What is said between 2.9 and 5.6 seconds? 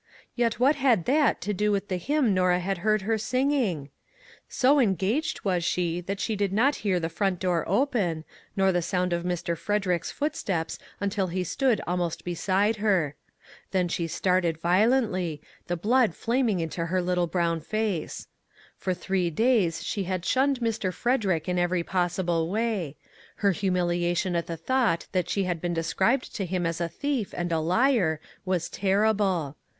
her sing ing? So engaged